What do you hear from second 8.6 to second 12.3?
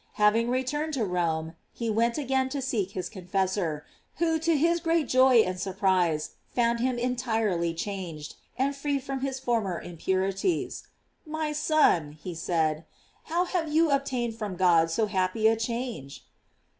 free from his former impurities. "My son,"